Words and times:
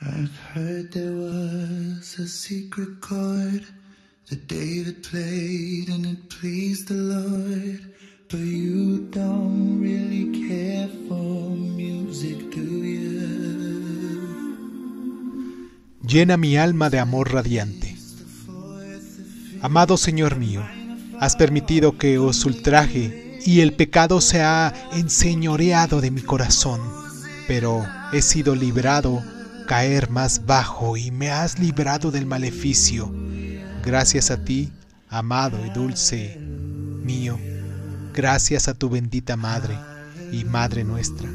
I've 0.00 0.30
heard 0.54 0.92
there 0.92 1.10
was 1.10 2.20
a 2.20 2.28
secret 2.28 3.00
chord 3.00 3.66
that 4.30 4.46
David 4.46 5.02
played 5.02 5.88
and 5.88 6.06
it 6.06 6.28
pleased 6.28 6.86
the 6.86 6.94
Lord. 6.94 7.80
But 8.30 8.38
you 8.38 9.08
don't 9.10 9.80
really 9.80 10.48
care 10.48 10.88
for 11.08 11.50
music, 11.50 12.48
do 12.54 12.84
you? 12.84 13.08
Llena 16.06 16.36
mi 16.36 16.56
alma 16.56 16.90
de 16.90 17.00
amor 17.00 17.32
radiante. 17.32 17.96
Amado 19.62 19.96
Señor 19.96 20.36
mío, 20.36 20.62
has 21.18 21.34
permitido 21.34 21.98
que 21.98 22.18
os 22.18 22.44
ultraje 22.44 23.40
y 23.44 23.62
el 23.62 23.72
pecado 23.72 24.20
se 24.20 24.42
ha 24.42 24.72
enseñoreado 24.92 26.00
de 26.00 26.12
mi 26.12 26.20
corazón, 26.20 26.80
pero 27.48 27.84
he 28.12 28.22
sido 28.22 28.54
librado 28.54 29.24
caer 29.68 30.08
más 30.08 30.46
bajo 30.46 30.96
y 30.96 31.10
me 31.10 31.30
has 31.30 31.58
librado 31.58 32.10
del 32.10 32.24
maleficio. 32.24 33.14
Gracias 33.84 34.30
a 34.30 34.42
ti, 34.42 34.72
amado 35.10 35.58
y 35.64 35.68
dulce 35.68 36.38
mío, 36.38 37.38
gracias 38.14 38.66
a 38.66 38.74
tu 38.74 38.88
bendita 38.88 39.36
Madre 39.36 39.78
y 40.32 40.44
Madre 40.46 40.84
nuestra, 40.84 41.28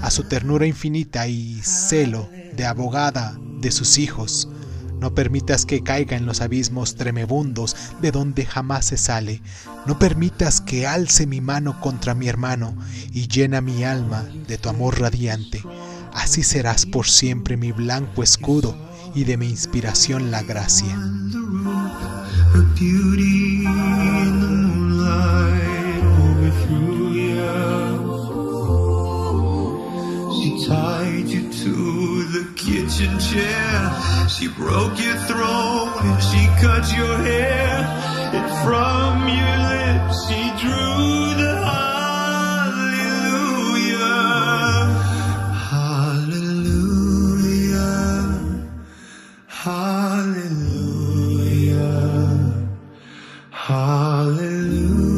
a 0.00 0.10
su 0.10 0.24
ternura 0.24 0.66
infinita 0.66 1.28
y 1.28 1.60
celo 1.62 2.30
de 2.56 2.64
abogada 2.64 3.38
de 3.60 3.70
sus 3.70 3.98
hijos. 3.98 4.48
No 4.98 5.14
permitas 5.14 5.66
que 5.66 5.82
caiga 5.82 6.16
en 6.16 6.24
los 6.24 6.40
abismos 6.40 6.94
tremebundos 6.94 7.76
de 8.00 8.12
donde 8.12 8.46
jamás 8.46 8.86
se 8.86 8.96
sale. 8.96 9.42
No 9.84 9.98
permitas 9.98 10.62
que 10.62 10.86
alce 10.86 11.26
mi 11.26 11.42
mano 11.42 11.78
contra 11.82 12.14
mi 12.14 12.28
hermano 12.28 12.74
y 13.12 13.28
llena 13.28 13.60
mi 13.60 13.84
alma 13.84 14.24
de 14.48 14.56
tu 14.56 14.70
amor 14.70 14.98
radiante. 15.00 15.62
Así 16.14 16.42
serás 16.42 16.86
por 16.86 17.06
siempre 17.06 17.56
mi 17.56 17.72
blanco 17.72 18.22
escudo 18.22 18.74
y 19.14 19.24
de 19.24 19.36
mi 19.36 19.48
inspiración 19.48 20.30
la 20.30 20.42
gracia. 20.42 20.96
She 30.44 30.66
tied 30.66 31.26
you 31.26 31.42
to 31.50 32.24
the 32.34 32.44
kitchen 32.54 33.18
chair. 33.18 34.28
She 34.28 34.48
broke 34.48 34.98
your 34.98 35.16
throat 35.28 35.90
and 36.02 36.22
she 36.22 36.46
cut 36.60 36.84
your 36.96 37.16
hair. 37.18 37.84
And 38.34 38.46
from 38.64 39.13
Hallelujah. 50.44 51.80
Hallelujah. 53.50 55.13